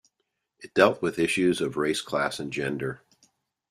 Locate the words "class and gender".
2.01-3.03